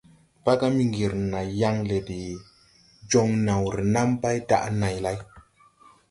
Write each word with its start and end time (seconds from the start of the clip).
Paga 0.45 0.67
Miŋgiri 0.75 1.19
na 1.31 1.39
yaŋ 1.59 1.75
le 1.89 1.97
de 2.07 2.17
joŋ 3.09 3.29
naw 3.45 3.61
renam 3.75 4.09
bay 4.21 4.37
daʼ 4.49 4.63
này 4.79 4.97
lay. 5.05 5.17